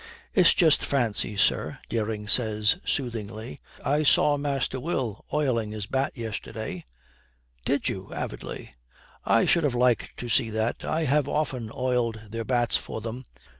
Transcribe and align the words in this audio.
'It's 0.33 0.55
just 0.55 0.83
fancy, 0.83 1.35
sir,' 1.37 1.77
Dering 1.87 2.27
says 2.27 2.77
soothingly, 2.83 3.59
'I 3.85 4.01
saw 4.01 4.35
Master 4.35 4.79
Will 4.79 5.23
oiling 5.31 5.69
his 5.73 5.85
bat 5.85 6.11
yesterday.' 6.17 6.85
'Did 7.65 7.87
you?' 7.87 8.11
avidly. 8.11 8.71
'I 9.25 9.45
should 9.45 9.63
have 9.63 9.75
liked 9.75 10.17
to 10.17 10.27
see 10.27 10.49
that. 10.49 10.83
I 10.83 11.03
have 11.03 11.29
often 11.29 11.69
oiled 11.75 12.19
their 12.31 12.43
bats 12.43 12.77
for 12.77 12.99
them. 12.99 13.25